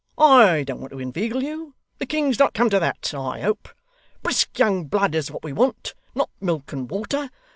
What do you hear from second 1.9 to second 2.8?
The king's not come to